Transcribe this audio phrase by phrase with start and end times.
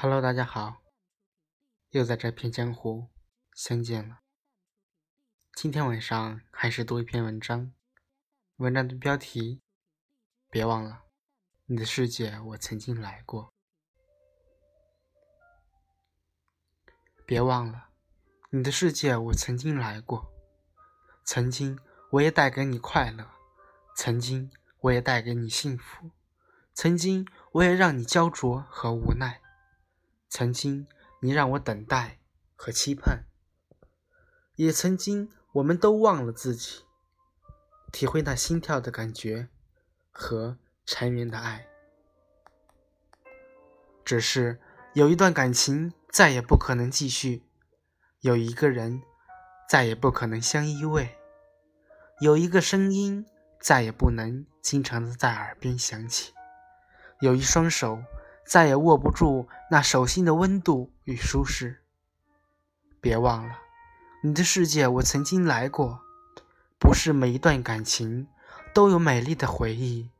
[0.00, 0.76] Hello，大家好，
[1.90, 3.08] 又在这片江湖
[3.52, 4.20] 相见了。
[5.54, 7.72] 今天晚上还是读一篇文章，
[8.58, 9.60] 文章的标题：
[10.50, 11.02] 别忘了，
[11.66, 13.52] 你的世界我曾经来过。
[17.26, 17.88] 别忘了，
[18.50, 20.32] 你的世界我曾经来过。
[21.24, 21.76] 曾经
[22.12, 23.28] 我也带给你快乐，
[23.96, 26.12] 曾经我也带给你幸福，
[26.72, 29.42] 曾经我也让你焦灼和无奈。
[30.28, 30.86] 曾经，
[31.20, 32.18] 你让我等待
[32.54, 33.24] 和期盼；
[34.56, 36.84] 也曾经，我们都忘了自己，
[37.90, 39.48] 体会那心跳的感觉
[40.10, 41.66] 和缠绵的爱。
[44.04, 44.60] 只是
[44.94, 47.44] 有一段感情再也不可能继续，
[48.20, 49.02] 有一个人
[49.68, 51.08] 再也不可能相依偎，
[52.20, 53.26] 有一个声音
[53.60, 56.34] 再也不能经常的在耳边响起，
[57.20, 58.02] 有一双手。
[58.48, 61.82] 再也握不住那手心的温度与舒适。
[62.98, 63.58] 别忘了，
[64.24, 66.00] 你的世界我曾经来过。
[66.78, 68.26] 不是每一段感情
[68.72, 70.10] 都有美丽的回忆，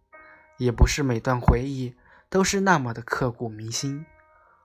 [0.59, 1.97] 也不是每段回忆
[2.29, 4.05] 都是那么的刻骨铭心。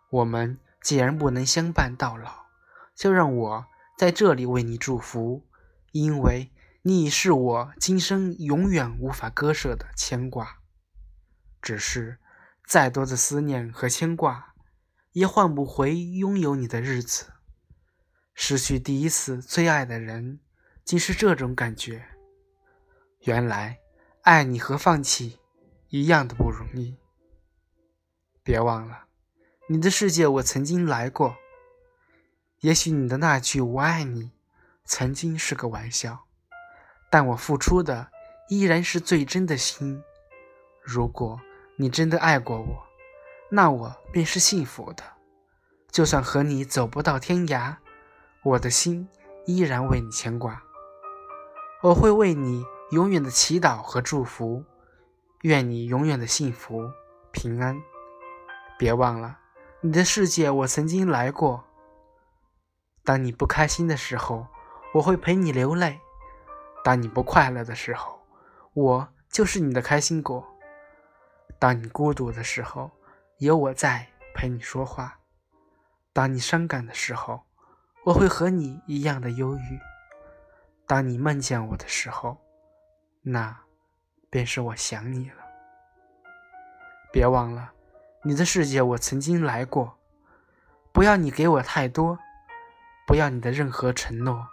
[0.09, 2.47] 我们既然不能相伴到老，
[2.94, 3.66] 就让我
[3.97, 5.45] 在这里为你祝福，
[5.94, 10.58] 因为你已是我今生永远无法割舍的牵挂。
[11.61, 12.19] 只是。
[12.66, 14.53] 再多的思念和牵挂，
[15.11, 17.33] 也换不回拥有你的日子。
[18.33, 20.39] 失去第一次最爱的人，
[20.84, 22.08] 竟是这种感觉。
[23.19, 23.80] 原来，
[24.22, 25.39] 爱你和放弃
[25.89, 26.97] 一样的不容易。
[28.41, 29.06] 别忘了，
[29.69, 31.36] 你的世界我曾经来过。
[32.61, 34.31] 也许你的那句“我爱你”
[34.86, 36.25] 曾经是个玩笑，
[37.11, 38.09] 但我付出的
[38.47, 40.02] 依然是最真的心。
[40.81, 41.39] 如果。
[41.75, 42.83] 你真的爱过我，
[43.49, 45.03] 那我便是幸福的。
[45.91, 47.75] 就算和你走不到天涯，
[48.44, 49.09] 我的心
[49.45, 50.62] 依然为你牵挂。
[51.81, 54.63] 我会为你永远的祈祷和祝福，
[55.41, 56.91] 愿你永远的幸福
[57.31, 57.81] 平安。
[58.78, 59.39] 别忘了，
[59.81, 61.63] 你的世界我曾经来过。
[63.03, 64.47] 当你不开心的时候，
[64.94, 66.00] 我会陪你流泪；
[66.83, 68.19] 当你不快乐的时候，
[68.73, 70.53] 我就是你的开心果。
[71.63, 72.91] 当你孤独的时候，
[73.38, 75.07] 有我在陪你说话；
[76.12, 77.41] 当你伤感的时候，
[78.03, 79.79] 我会和你一样的忧郁；
[80.85, 82.38] 当你梦见我的时候，
[83.22, 83.57] 那
[84.29, 85.38] 便是我想你了。
[87.13, 87.72] 别忘了，
[88.24, 89.97] 你的世界我曾经来过。
[90.91, 92.19] 不要你给我太多，
[93.07, 94.45] 不要你的任何承诺，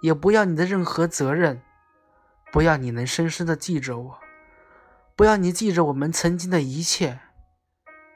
[0.00, 1.60] 也不要你的任何责任，
[2.52, 4.20] 不要你能深深的记着我。
[5.16, 7.18] 不要你记着我们曾经的一切，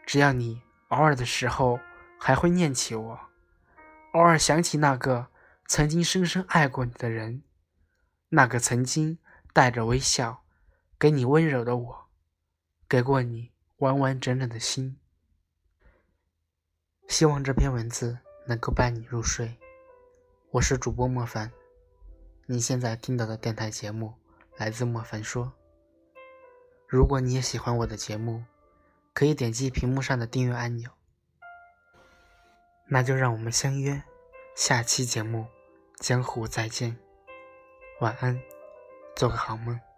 [0.04, 1.80] 只要你偶尔的时候
[2.18, 3.20] 还会念起我，
[4.12, 5.28] 偶尔想起那个
[5.66, 7.42] 曾经深深爱过你的人，
[8.28, 9.18] 那个曾经
[9.54, 10.42] 带着微笑
[10.98, 12.06] 给你温柔的我，
[12.86, 14.98] 给过你完完整整的心。
[17.08, 19.56] 希望这篇文字能够伴你入睡。
[20.50, 21.50] 我是主播莫凡，
[22.44, 24.12] 你现在听到的电台节目
[24.58, 25.59] 来自莫凡说。
[26.90, 28.42] 如果你也喜欢我的节目，
[29.14, 30.90] 可以点击屏幕上的订阅按钮。
[32.88, 34.02] 那就让我们相约
[34.56, 35.46] 下期节目，
[36.00, 36.98] 江湖再见。
[38.00, 38.42] 晚安，
[39.14, 39.89] 做个好梦。